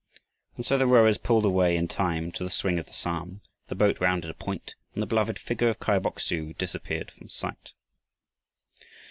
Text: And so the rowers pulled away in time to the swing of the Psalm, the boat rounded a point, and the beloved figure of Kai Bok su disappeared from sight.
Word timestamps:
And 0.57 0.65
so 0.65 0.79
the 0.79 0.87
rowers 0.87 1.19
pulled 1.19 1.45
away 1.45 1.77
in 1.77 1.87
time 1.87 2.31
to 2.31 2.43
the 2.43 2.49
swing 2.49 2.79
of 2.79 2.87
the 2.87 2.91
Psalm, 2.91 3.41
the 3.67 3.75
boat 3.75 3.99
rounded 3.99 4.31
a 4.31 4.33
point, 4.33 4.73
and 4.95 5.03
the 5.03 5.05
beloved 5.05 5.37
figure 5.37 5.69
of 5.69 5.79
Kai 5.79 5.99
Bok 5.99 6.19
su 6.19 6.53
disappeared 6.53 7.11
from 7.11 7.29
sight. 7.29 7.73